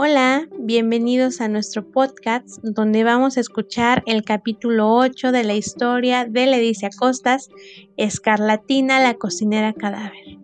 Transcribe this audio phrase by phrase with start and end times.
[0.00, 6.24] Hola, bienvenidos a nuestro podcast donde vamos a escuchar el capítulo 8 de la historia
[6.24, 7.48] de Leticia Costas,
[7.96, 10.38] Escarlatina, la cocinera cadáver.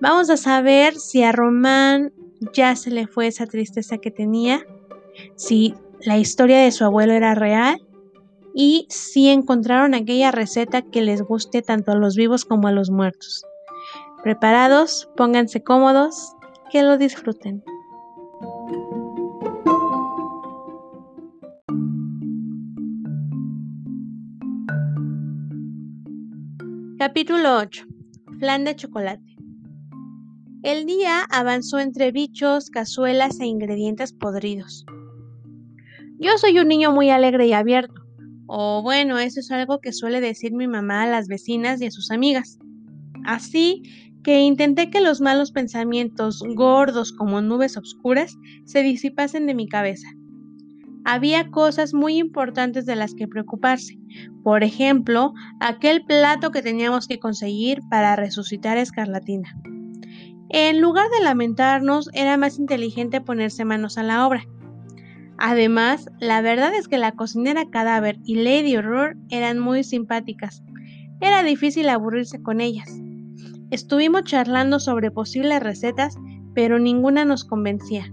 [0.00, 2.12] Vamos a saber si a Román
[2.52, 4.66] ya se le fue esa tristeza que tenía,
[5.36, 7.80] si la historia de su abuelo era real
[8.56, 12.90] y si encontraron aquella receta que les guste tanto a los vivos como a los
[12.90, 13.46] muertos.
[14.24, 16.34] Preparados, pónganse cómodos,
[16.72, 17.62] que lo disfruten.
[27.00, 27.86] Capítulo 8.
[28.40, 29.24] Flan de chocolate.
[30.62, 34.84] El día avanzó entre bichos, cazuelas e ingredientes podridos.
[36.18, 38.02] Yo soy un niño muy alegre y abierto.
[38.46, 41.90] O bueno, eso es algo que suele decir mi mamá a las vecinas y a
[41.90, 42.58] sus amigas.
[43.24, 43.82] Así
[44.22, 50.06] que intenté que los malos pensamientos, gordos como nubes oscuras, se disipasen de mi cabeza.
[51.04, 53.98] Había cosas muy importantes de las que preocuparse.
[54.42, 59.56] Por ejemplo, aquel plato que teníamos que conseguir para resucitar a Escarlatina.
[60.50, 64.44] En lugar de lamentarnos, era más inteligente ponerse manos a la obra.
[65.38, 70.62] Además, la verdad es que la cocinera cadáver y Lady Horror eran muy simpáticas.
[71.20, 73.00] Era difícil aburrirse con ellas.
[73.70, 76.16] Estuvimos charlando sobre posibles recetas,
[76.54, 78.12] pero ninguna nos convencía.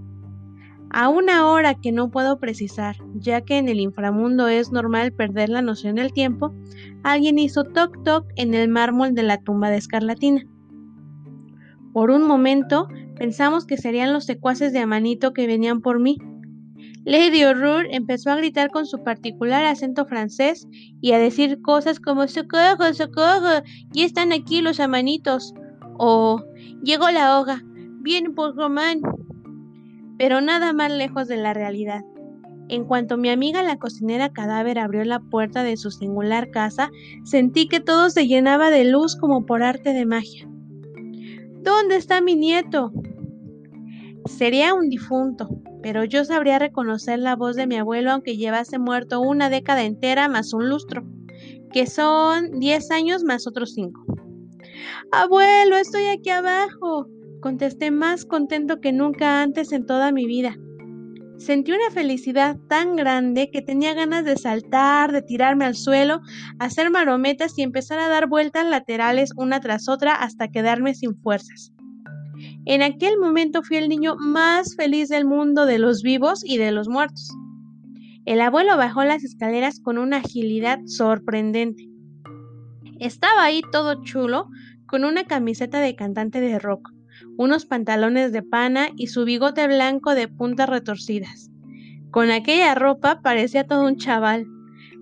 [0.90, 5.50] A una hora que no puedo precisar, ya que en el inframundo es normal perder
[5.50, 6.54] la noción del tiempo,
[7.04, 10.46] alguien hizo toc toc en el mármol de la tumba de Escarlatina.
[11.94, 16.18] Por un momento pensamos que serían los secuaces de Amanito que venían por mí.
[17.06, 20.68] Lady Horror empezó a gritar con su particular acento francés
[21.02, 25.54] y a decir cosas como socorro, socorro, y están aquí los amanitos.
[25.98, 26.44] O
[26.84, 27.64] llegó la hoga,
[28.02, 29.02] bien por Román.
[30.18, 32.02] Pero nada más lejos de la realidad.
[32.70, 36.92] En cuanto mi amiga la cocinera cadáver abrió la puerta de su singular casa,
[37.24, 40.48] sentí que todo se llenaba de luz como por arte de magia.
[41.62, 42.92] ¿Dónde está mi nieto?
[44.26, 45.48] Sería un difunto,
[45.82, 50.28] pero yo sabría reconocer la voz de mi abuelo aunque llevase muerto una década entera
[50.28, 51.06] más un lustro,
[51.72, 54.06] que son 10 años más otros 5.
[55.12, 57.08] Abuelo, estoy aquí abajo,
[57.42, 60.58] contesté más contento que nunca antes en toda mi vida.
[61.38, 66.22] Sentí una felicidad tan grande que tenía ganas de saltar, de tirarme al suelo,
[66.58, 71.74] hacer marometas y empezar a dar vueltas laterales una tras otra hasta quedarme sin fuerzas.
[72.66, 76.72] En aquel momento fui el niño más feliz del mundo de los vivos y de
[76.72, 77.32] los muertos.
[78.26, 81.88] El abuelo bajó las escaleras con una agilidad sorprendente.
[83.00, 84.50] Estaba ahí todo chulo,
[84.88, 86.90] con una camiseta de cantante de rock,
[87.38, 91.52] unos pantalones de pana y su bigote blanco de puntas retorcidas.
[92.12, 94.48] Con aquella ropa parecía todo un chaval.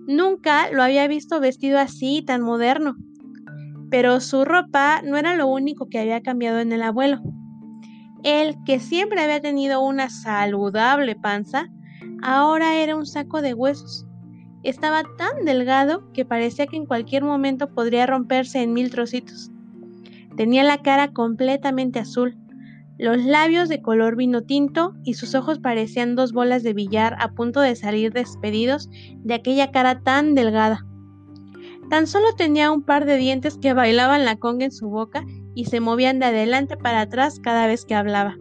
[0.06, 2.96] Nunca lo había visto vestido así, tan moderno.
[3.90, 7.22] Pero su ropa no era lo único que había cambiado en el abuelo.
[8.22, 11.68] Él, que siempre había tenido una saludable panza,
[12.22, 14.04] ahora era un saco de huesos.
[14.62, 19.52] Estaba tan delgado que parecía que en cualquier momento podría romperse en mil trocitos.
[20.36, 22.36] Tenía la cara completamente azul,
[22.98, 27.32] los labios de color vino tinto y sus ojos parecían dos bolas de billar a
[27.32, 28.88] punto de salir despedidos
[29.18, 30.86] de aquella cara tan delgada.
[31.90, 35.66] Tan solo tenía un par de dientes que bailaban la conga en su boca y
[35.66, 38.36] se movían de adelante para atrás cada vez que hablaba.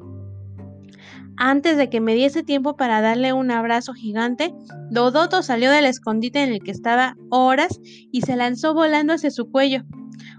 [1.38, 4.53] Antes de que me diese tiempo para darle un abrazo gigante,
[4.89, 9.51] Dodoto salió del escondite en el que estaba horas y se lanzó volando hacia su
[9.51, 9.84] cuello.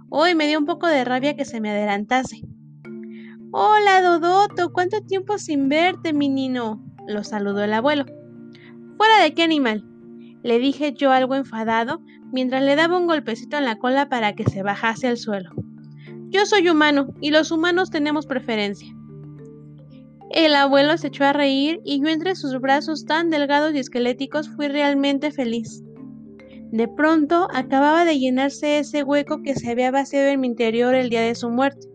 [0.08, 2.40] Hoy me dio un poco de rabia que se me adelantase.
[3.50, 6.80] Hola, Dodoto, ¿cuánto tiempo sin verte, mi nino?
[7.08, 8.04] lo saludó el abuelo.
[8.96, 9.84] ¿Fuera de qué animal?
[10.44, 12.00] le dije yo algo enfadado
[12.32, 15.50] mientras le daba un golpecito en la cola para que se bajase al suelo.
[16.28, 18.94] Yo soy humano y los humanos tenemos preferencia.
[20.30, 24.48] El abuelo se echó a reír y yo entre sus brazos tan delgados y esqueléticos
[24.48, 25.82] fui realmente feliz.
[26.72, 31.10] De pronto acababa de llenarse ese hueco que se había vaciado en mi interior el
[31.10, 31.86] día de su muerte.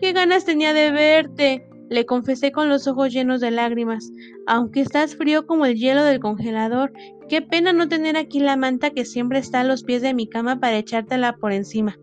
[0.00, 1.70] ¡Qué ganas tenía de verte!
[1.90, 4.10] le confesé con los ojos llenos de lágrimas.
[4.46, 6.92] Aunque estás frío como el hielo del congelador,
[7.28, 10.28] qué pena no tener aquí la manta que siempre está a los pies de mi
[10.28, 11.98] cama para echártela por encima.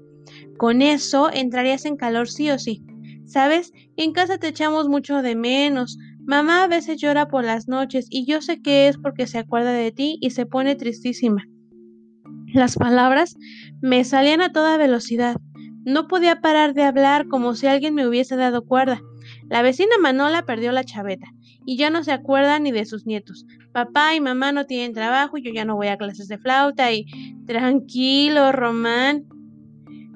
[0.58, 2.84] Con eso entrarías en calor sí o sí.
[3.26, 3.72] ¿Sabes?
[3.96, 5.98] En casa te echamos mucho de menos.
[6.28, 9.72] Mamá a veces llora por las noches y yo sé que es porque se acuerda
[9.72, 11.48] de ti y se pone tristísima.
[12.54, 13.38] Las palabras
[13.82, 15.38] me salían a toda velocidad.
[15.86, 19.02] No podía parar de hablar como si alguien me hubiese dado cuerda.
[19.50, 21.28] La vecina Manola perdió la chaveta
[21.66, 23.46] y ya no se acuerda ni de sus nietos.
[23.72, 26.92] Papá y mamá no tienen trabajo y yo ya no voy a clases de flauta
[26.92, 27.06] y...
[27.46, 29.24] Tranquilo, Román,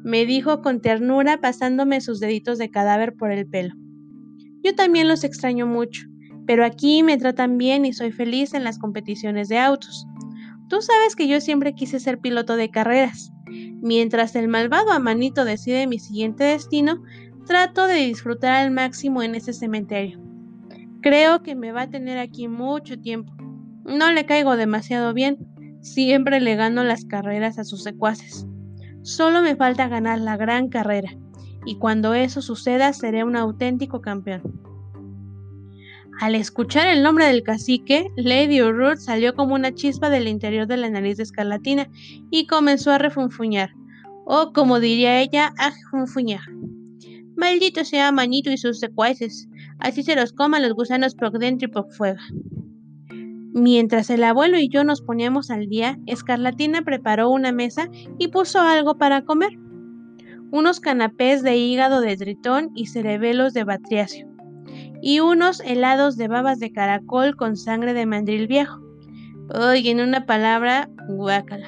[0.03, 3.73] me dijo con ternura pasándome sus deditos de cadáver por el pelo.
[4.63, 6.03] Yo también los extraño mucho,
[6.45, 10.05] pero aquí me tratan bien y soy feliz en las competiciones de autos.
[10.69, 13.31] Tú sabes que yo siempre quise ser piloto de carreras.
[13.81, 17.01] Mientras el malvado Amanito decide mi siguiente destino,
[17.45, 20.19] trato de disfrutar al máximo en ese cementerio.
[21.01, 23.33] Creo que me va a tener aquí mucho tiempo.
[23.83, 25.37] No le caigo demasiado bien,
[25.81, 28.45] siempre le gano las carreras a sus secuaces.
[29.01, 31.17] Solo me falta ganar la gran carrera,
[31.65, 34.41] y cuando eso suceda seré un auténtico campeón.
[36.19, 40.77] Al escuchar el nombre del cacique, Lady Urut salió como una chispa del interior de
[40.77, 41.89] la nariz de Escarlatina
[42.29, 43.71] y comenzó a refunfuñar,
[44.25, 46.41] o como diría ella, a refunfuñar.
[47.35, 49.47] Maldito sea Manito y sus secuaces,
[49.79, 52.21] así se los coman los gusanos por dentro y por fuera.
[53.53, 58.61] Mientras el abuelo y yo nos poníamos al día, Escarlatina preparó una mesa y puso
[58.61, 59.57] algo para comer.
[60.51, 64.27] Unos canapés de hígado de tritón y cerebelos de batriacio,
[65.01, 68.79] y unos helados de babas de caracol con sangre de mandril viejo.
[69.53, 71.67] Oye, en una palabra, guácala.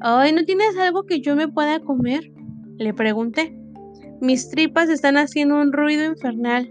[0.00, 2.32] Ay, ¿no tienes algo que yo me pueda comer?
[2.78, 3.54] Le pregunté.
[4.20, 6.70] Mis tripas están haciendo un ruido infernal.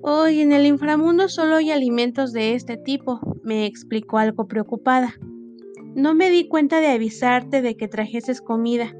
[0.00, 5.14] Hoy en el inframundo solo hay alimentos de este tipo, me explicó algo preocupada.
[5.94, 8.94] No me di cuenta de avisarte de que trajeses comida.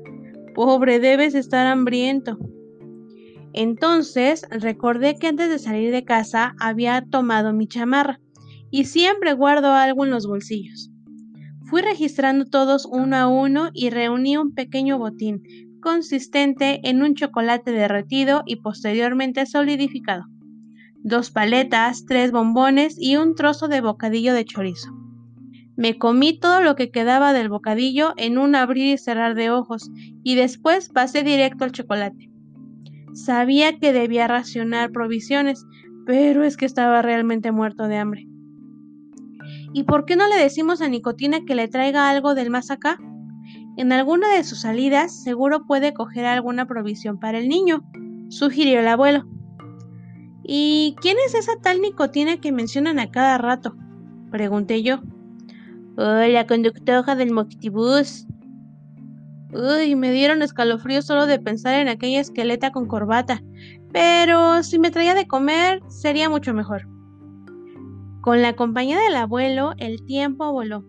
[0.54, 2.38] Pobre, debes estar hambriento.
[3.52, 8.20] Entonces recordé que antes de salir de casa había tomado mi chamarra
[8.70, 10.90] y siempre guardo algo en los bolsillos.
[11.64, 15.42] Fui registrando todos uno a uno y reuní un pequeño botín,
[15.80, 20.24] consistente en un chocolate derretido y posteriormente solidificado,
[20.96, 24.90] dos paletas, tres bombones y un trozo de bocadillo de chorizo.
[25.78, 29.92] Me comí todo lo que quedaba del bocadillo en un abrir y cerrar de ojos
[30.24, 32.32] y después pasé directo al chocolate.
[33.14, 35.64] Sabía que debía racionar provisiones,
[36.04, 38.26] pero es que estaba realmente muerto de hambre.
[39.72, 42.98] ¿Y por qué no le decimos a Nicotina que le traiga algo del más acá?
[43.76, 47.84] En alguna de sus salidas seguro puede coger alguna provisión para el niño,
[48.30, 49.28] sugirió el abuelo.
[50.42, 53.76] ¿Y quién es esa tal nicotina que mencionan a cada rato?
[54.32, 55.02] pregunté yo.
[56.00, 58.24] Oh, la conductora del Moctibus.
[59.52, 63.42] Uy, me dieron escalofríos solo de pensar en aquella esqueleta con corbata,
[63.92, 66.86] pero si me traía de comer sería mucho mejor.
[68.20, 70.84] Con la compañía del abuelo, el tiempo voló.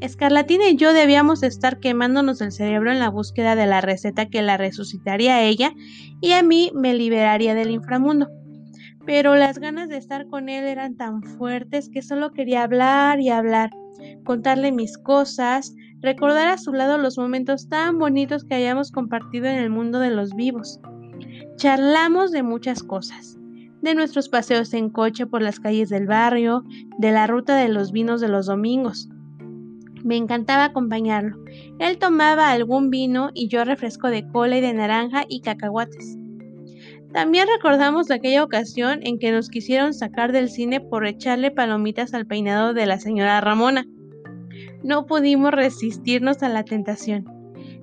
[0.00, 4.42] Escarlatina y yo debíamos estar quemándonos el cerebro en la búsqueda de la receta que
[4.42, 5.72] la resucitaría a ella
[6.20, 8.26] y a mí me liberaría del inframundo.
[9.06, 13.28] Pero las ganas de estar con él eran tan fuertes que solo quería hablar y
[13.28, 13.70] hablar,
[14.28, 19.56] contarle mis cosas, recordar a su lado los momentos tan bonitos que hayamos compartido en
[19.56, 20.80] el mundo de los vivos.
[21.56, 23.38] Charlamos de muchas cosas,
[23.80, 26.62] de nuestros paseos en coche por las calles del barrio,
[26.98, 29.08] de la ruta de los vinos de los domingos,
[30.04, 31.38] me encantaba acompañarlo.
[31.78, 36.18] Él tomaba algún vino y yo refresco de cola y de naranja y cacahuates.
[37.14, 42.26] También recordamos aquella ocasión en que nos quisieron sacar del cine por echarle palomitas al
[42.26, 43.86] peinado de la señora Ramona.
[44.82, 47.24] No pudimos resistirnos a la tentación.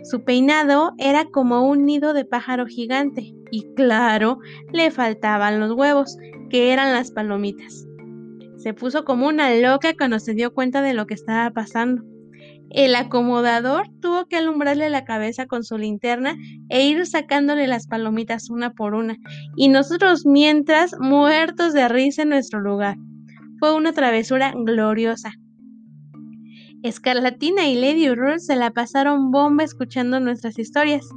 [0.03, 4.39] Su peinado era como un nido de pájaro gigante y claro,
[4.71, 6.17] le faltaban los huevos,
[6.49, 7.85] que eran las palomitas.
[8.57, 12.03] Se puso como una loca cuando se dio cuenta de lo que estaba pasando.
[12.69, 16.35] El acomodador tuvo que alumbrarle la cabeza con su linterna
[16.69, 19.17] e ir sacándole las palomitas una por una,
[19.55, 22.97] y nosotros mientras muertos de risa en nuestro lugar.
[23.59, 25.31] Fue una travesura gloriosa.
[26.87, 31.09] Escarlatina y Lady Ruth se la pasaron bomba escuchando nuestras historias,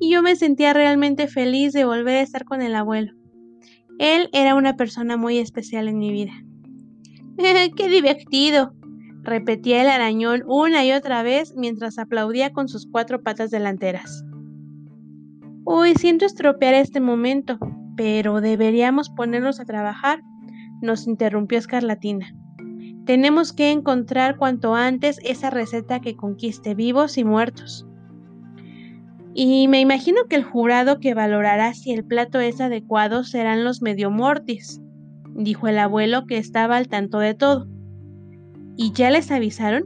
[0.00, 3.12] y yo me sentía realmente feliz de volver a estar con el abuelo.
[4.00, 6.32] Él era una persona muy especial en mi vida.
[7.76, 8.74] ¡Qué divertido!
[9.22, 14.24] repetía el arañón una y otra vez mientras aplaudía con sus cuatro patas delanteras.
[15.64, 17.60] Uy, siento estropear este momento,
[17.96, 20.20] pero deberíamos ponernos a trabajar,
[20.80, 22.34] nos interrumpió Escarlatina.
[23.06, 27.86] Tenemos que encontrar cuanto antes esa receta que conquiste vivos y muertos.
[29.34, 33.82] Y me imagino que el jurado que valorará si el plato es adecuado serán los
[33.82, 34.80] medio mortis,
[35.34, 37.66] dijo el abuelo que estaba al tanto de todo.
[38.76, 39.84] ¿Y ya les avisaron?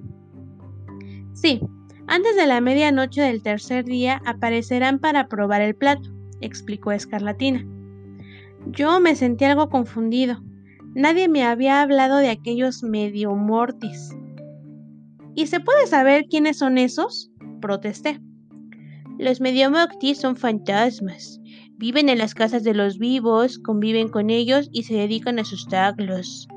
[1.32, 1.60] Sí,
[2.08, 6.10] antes de la medianoche del tercer día aparecerán para probar el plato.
[6.40, 7.64] explicó Escarlatina.
[8.66, 10.42] Yo me sentí algo confundido.
[10.96, 14.16] Nadie me había hablado de aquellos medio mortis.
[15.34, 17.30] ¿Y se puede saber quiénes son esos?
[17.60, 18.18] protesté.
[19.18, 21.38] Los medio mortis son fantasmas.
[21.76, 26.48] Viven en las casas de los vivos, conviven con ellos y se dedican a asustarlos.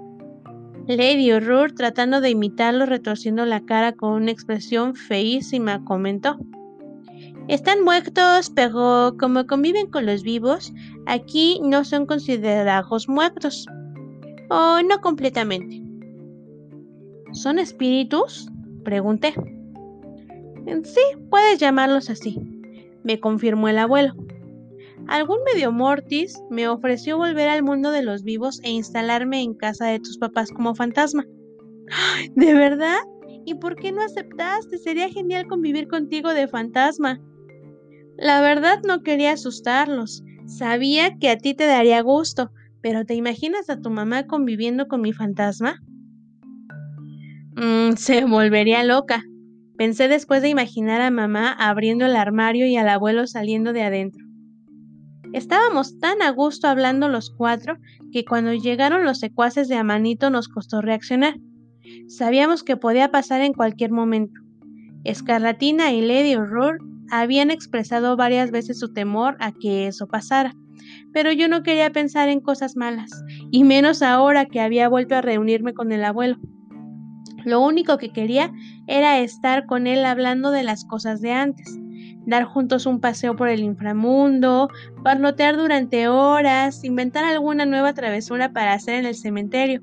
[0.87, 6.37] Lady Horror, tratando de imitarlo, retorciendo la cara con una expresión feísima, comentó.
[7.49, 10.71] Están muertos, pero como conviven con los vivos,
[11.07, 13.67] aquí no son considerados muertos.
[14.49, 15.81] O no completamente.
[17.33, 18.49] ¿Son espíritus?
[18.83, 19.33] Pregunté.
[20.83, 22.39] Sí, puedes llamarlos así,
[23.03, 24.15] me confirmó el abuelo.
[25.07, 29.87] Algún medio mortis me ofreció volver al mundo de los vivos e instalarme en casa
[29.87, 31.25] de tus papás como fantasma.
[32.35, 32.99] ¿De verdad?
[33.45, 34.77] ¿Y por qué no aceptaste?
[34.77, 37.19] Sería genial convivir contigo de fantasma.
[38.17, 40.23] La verdad no quería asustarlos.
[40.45, 42.51] Sabía que a ti te daría gusto,
[42.81, 45.81] pero ¿te imaginas a tu mamá conviviendo con mi fantasma?
[47.55, 49.23] Mm, se volvería loca.
[49.77, 54.25] Pensé después de imaginar a mamá abriendo el armario y al abuelo saliendo de adentro.
[55.33, 57.77] Estábamos tan a gusto hablando los cuatro
[58.11, 61.35] que cuando llegaron los secuaces de Amanito nos costó reaccionar.
[62.07, 64.39] Sabíamos que podía pasar en cualquier momento.
[65.03, 66.79] Escarlatina y Lady Horror
[67.11, 70.53] habían expresado varias veces su temor a que eso pasara,
[71.13, 73.11] pero yo no quería pensar en cosas malas,
[73.51, 76.37] y menos ahora que había vuelto a reunirme con el abuelo.
[77.45, 78.51] Lo único que quería
[78.87, 81.79] era estar con él hablando de las cosas de antes
[82.29, 84.69] dar juntos un paseo por el inframundo,
[85.03, 89.81] parlotear durante horas, inventar alguna nueva travesura para hacer en el cementerio.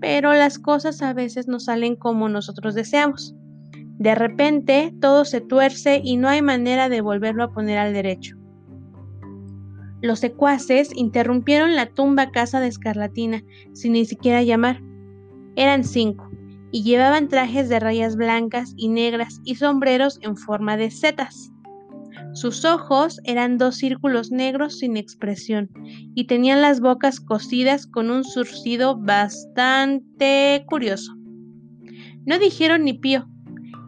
[0.00, 3.34] Pero las cosas a veces no salen como nosotros deseamos.
[3.98, 8.39] De repente todo se tuerce y no hay manera de volverlo a poner al derecho.
[10.02, 14.82] Los secuaces interrumpieron la tumba casa de Escarlatina sin ni siquiera llamar.
[15.56, 16.30] Eran cinco
[16.72, 21.52] y llevaban trajes de rayas blancas y negras y sombreros en forma de setas.
[22.32, 25.68] Sus ojos eran dos círculos negros sin expresión
[26.14, 31.12] y tenían las bocas cosidas con un surcido bastante curioso.
[32.24, 33.26] No dijeron ni pío.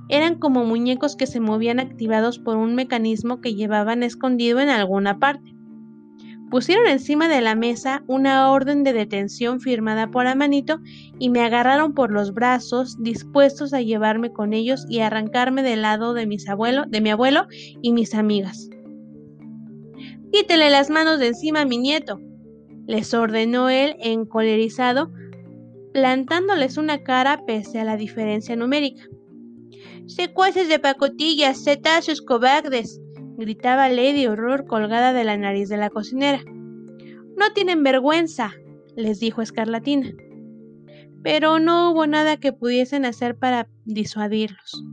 [0.08, 5.18] Eran como muñecos que se movían activados por un mecanismo que llevaban escondido en alguna
[5.18, 5.51] parte.
[6.52, 10.80] Pusieron encima de la mesa una orden de detención firmada por Amanito
[11.18, 16.12] y me agarraron por los brazos, dispuestos a llevarme con ellos y arrancarme del lado
[16.12, 17.46] de mis abuelos, de mi abuelo
[17.80, 18.68] y mis amigas.
[20.30, 22.20] Quítele las manos de encima a mi nieto,
[22.86, 25.10] les ordenó él encolerizado,
[25.94, 29.04] plantándoles una cara pese a la diferencia numérica.
[30.04, 33.00] Secuaces de pacotillas, cetáceos cobardes,
[33.36, 36.42] gritaba Lady Horror colgada de la nariz de la cocinera.
[36.44, 38.52] No tienen vergüenza,
[38.96, 40.12] les dijo Escarlatina.
[41.22, 44.84] Pero no hubo nada que pudiesen hacer para disuadirlos.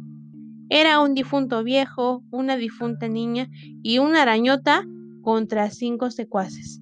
[0.69, 3.49] Era un difunto viejo, una difunta niña
[3.81, 4.85] y una arañota
[5.23, 6.79] contra cinco secuaces.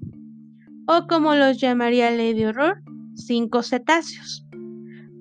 [0.87, 2.81] O como los llamaría Lady Horror,
[3.15, 4.45] cinco cetáceos.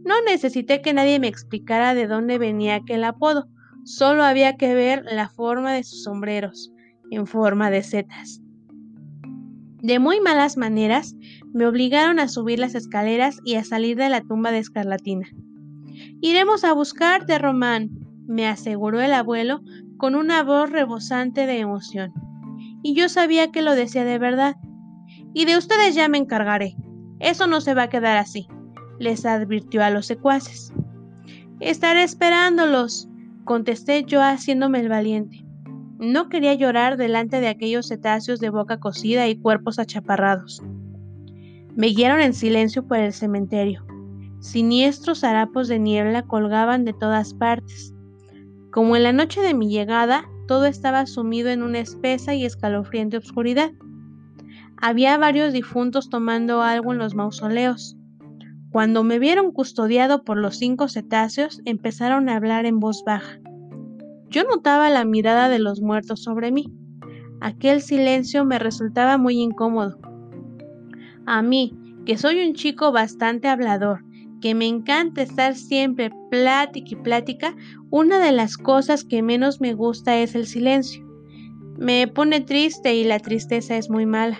[0.05, 3.49] No necesité que nadie me explicara de dónde venía aquel apodo,
[3.87, 6.73] Solo había que ver la forma de sus sombreros,
[7.13, 8.43] en forma de setas.
[9.81, 11.15] De muy malas maneras,
[11.55, 15.29] me obligaron a subir las escaleras y a salir de la tumba de Escarlatina.
[16.21, 17.91] Iremos a buscarte, Román,
[18.27, 19.63] me aseguró el abuelo
[19.99, 22.13] con una voz rebosante de emoción.
[22.83, 24.57] Y yo sabía que lo decía de verdad.
[25.33, 26.75] Y de ustedes ya me encargaré.
[27.21, 28.49] Eso no se va a quedar así,
[28.99, 30.73] les advirtió a los secuaces.
[31.61, 33.09] Estaré esperándolos,
[33.47, 35.47] contesté yo haciéndome el valiente.
[35.99, 40.63] No quería llorar delante de aquellos cetáceos de boca cocida y cuerpos achaparrados.
[41.75, 43.87] Me guiaron en silencio por el cementerio.
[44.41, 47.95] Siniestros harapos de niebla colgaban de todas partes.
[48.71, 53.17] Como en la noche de mi llegada, todo estaba sumido en una espesa y escalofriante
[53.17, 53.73] oscuridad.
[54.77, 57.96] Había varios difuntos tomando algo en los mausoleos.
[58.71, 63.41] Cuando me vieron custodiado por los cinco cetáceos, empezaron a hablar en voz baja.
[64.29, 66.67] Yo notaba la mirada de los muertos sobre mí.
[67.41, 69.99] Aquel silencio me resultaba muy incómodo.
[71.27, 74.05] A mí, que soy un chico bastante hablador,
[74.41, 77.57] que me encanta estar siempre plática y plática,
[77.91, 81.05] una de las cosas que menos me gusta es el silencio.
[81.79, 84.39] Me pone triste y la tristeza es muy mala.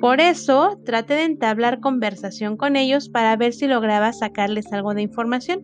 [0.00, 5.02] Por eso traté de entablar conversación con ellos para ver si lograba sacarles algo de
[5.02, 5.62] información.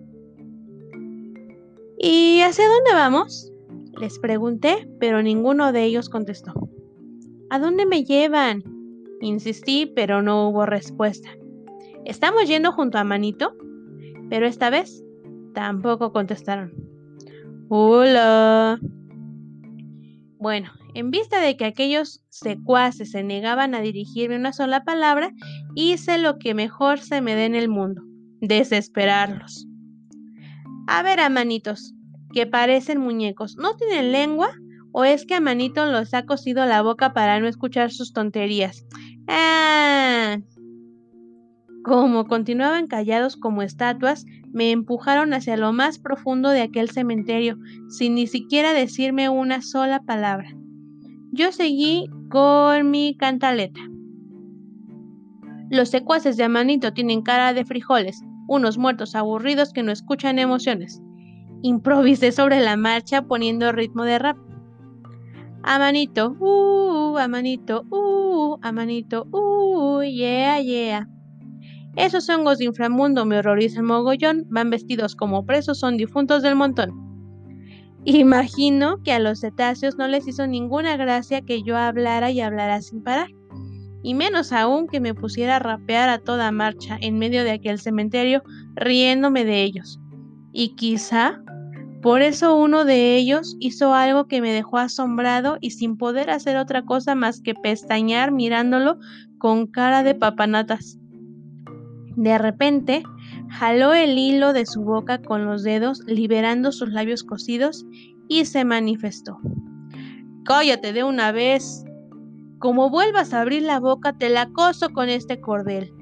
[1.98, 3.52] ¿Y hacia dónde vamos?
[4.00, 6.54] Les pregunté, pero ninguno de ellos contestó.
[7.50, 8.64] ¿A dónde me llevan?
[9.20, 11.28] Insistí, pero no hubo respuesta.
[12.06, 13.54] ¿Estamos yendo junto a Manito?
[14.30, 15.04] Pero esta vez
[15.52, 16.72] tampoco contestaron.
[17.68, 18.80] Hola.
[20.38, 25.32] Bueno, en vista de que aquellos secuaces se negaban a dirigirme una sola palabra,
[25.74, 28.02] hice lo que mejor se me dé en el mundo,
[28.40, 29.66] desesperarlos.
[30.86, 31.94] A ver, amanitos,
[32.32, 34.54] que parecen muñecos, ¿no tienen lengua?
[34.92, 38.84] ¿O es que a Manito los ha cosido la boca para no escuchar sus tonterías?
[39.28, 40.38] ¡Ah!
[41.84, 47.56] Como continuaban callados como estatuas, me empujaron hacia lo más profundo de aquel cementerio,
[47.88, 50.50] sin ni siquiera decirme una sola palabra.
[51.32, 53.80] Yo seguí con mi cantaleta.
[55.70, 61.00] Los secuaces de Amanito tienen cara de frijoles, unos muertos aburridos que no escuchan emociones.
[61.62, 64.36] Improvisé sobre la marcha poniendo ritmo de rap.
[65.62, 71.08] Amanito, uh, Amanito, uh, Amanito, uh, yeah, yeah.
[71.94, 77.09] Esos hongos de inframundo me horrorizan mogollón, van vestidos como presos, son difuntos del montón.
[78.04, 82.80] Imagino que a los cetáceos no les hizo ninguna gracia que yo hablara y hablara
[82.80, 83.28] sin parar,
[84.02, 87.78] y menos aún que me pusiera a rapear a toda marcha en medio de aquel
[87.78, 88.42] cementerio,
[88.74, 90.00] riéndome de ellos.
[90.52, 91.42] Y quizá
[92.00, 96.56] por eso uno de ellos hizo algo que me dejó asombrado y sin poder hacer
[96.56, 98.98] otra cosa más que pestañear mirándolo
[99.36, 100.98] con cara de papanatas.
[102.16, 103.02] De repente,
[103.50, 107.84] jaló el hilo de su boca con los dedos, liberando sus labios cosidos,
[108.28, 109.38] y se manifestó.
[110.44, 111.84] Cállate de una vez.
[112.58, 115.92] Como vuelvas a abrir la boca, te la acoso con este cordel,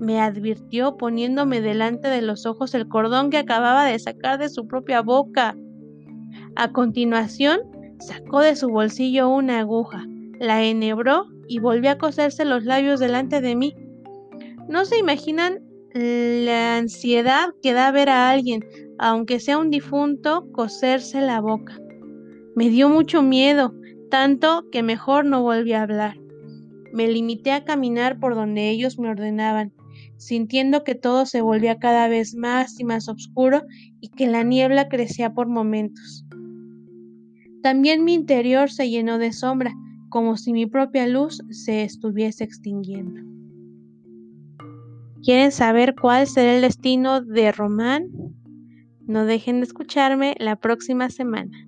[0.00, 4.66] me advirtió poniéndome delante de los ojos el cordón que acababa de sacar de su
[4.66, 5.56] propia boca.
[6.56, 7.60] A continuación,
[7.98, 10.06] sacó de su bolsillo una aguja,
[10.38, 13.74] la enhebró y volvió a coserse los labios delante de mí.
[14.68, 15.58] No se imaginan
[15.98, 18.64] la ansiedad que da ver a alguien,
[18.98, 21.78] aunque sea un difunto, coserse la boca.
[22.54, 23.74] Me dio mucho miedo,
[24.10, 26.18] tanto que mejor no volví a hablar.
[26.92, 29.72] Me limité a caminar por donde ellos me ordenaban,
[30.16, 33.62] sintiendo que todo se volvía cada vez más y más oscuro
[34.00, 36.24] y que la niebla crecía por momentos.
[37.62, 39.74] También mi interior se llenó de sombra,
[40.08, 43.37] como si mi propia luz se estuviese extinguiendo.
[45.22, 48.08] ¿Quieren saber cuál será el destino de Román?
[49.06, 51.67] No dejen de escucharme la próxima semana.